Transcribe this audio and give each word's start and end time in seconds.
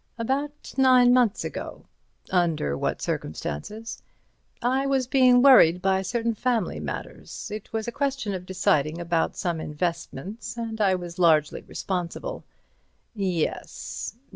"About 0.17 0.73
nine 0.77 1.13
months 1.13 1.43
ago." 1.45 1.85
"Under 2.31 2.75
what 2.75 3.03
circumstances?" 3.03 4.01
"I 4.59 4.87
was 4.87 5.05
being 5.05 5.43
worried 5.43 5.79
by 5.79 6.01
certain 6.01 6.33
family 6.33 6.79
matters. 6.79 7.51
It 7.53 7.71
was 7.71 7.87
a 7.87 7.91
question 7.91 8.33
of 8.33 8.47
deciding 8.47 8.99
about 8.99 9.35
some 9.37 9.61
investments, 9.61 10.57
and 10.57 10.81
I 10.81 10.95
was 10.95 11.19
largely 11.19 11.61
responsible." 11.61 12.43
"Yes. 13.13 14.15